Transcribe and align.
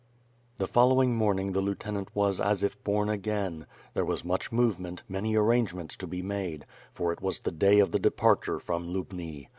Tlie 0.59 0.67
following 0.67 1.15
morning 1.15 1.51
the 1.51 1.61
lieutenant 1.61 2.09
was 2.15 2.39
as 2.41 2.63
if 2.63 2.83
born 2.83 3.07
again; 3.07 3.67
there 3.93 4.03
was 4.03 4.25
much 4.25 4.51
movement, 4.51 5.03
many 5.07 5.35
arrangements 5.35 5.95
to 5.97 6.07
be 6.07 6.23
made; 6.23 6.65
for 6.91 7.13
it 7.13 7.21
was 7.21 7.41
the 7.41 7.51
day 7.51 7.77
of 7.77 7.91
the 7.91 7.99
departure 7.99 8.57
from 8.57 8.91
Lubni. 8.91 9.49